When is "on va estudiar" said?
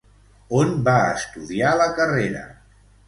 0.59-1.75